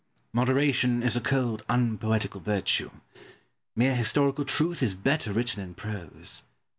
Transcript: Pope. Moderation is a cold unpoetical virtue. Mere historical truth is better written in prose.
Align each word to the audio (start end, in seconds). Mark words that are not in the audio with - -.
Pope. 0.01 0.33
Moderation 0.33 1.03
is 1.03 1.15
a 1.15 1.21
cold 1.21 1.63
unpoetical 1.69 2.41
virtue. 2.41 2.89
Mere 3.75 3.95
historical 3.95 4.45
truth 4.45 4.81
is 4.81 4.95
better 4.95 5.31
written 5.31 5.61
in 5.61 5.75
prose. 5.75 6.41